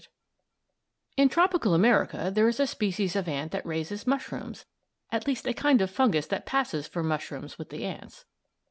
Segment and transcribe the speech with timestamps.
[1.15, 4.65] ]In tropical America there is a species of ant that raises "mushrooms";
[5.11, 8.25] at least a kind of fungus that passes for mushrooms with the ants.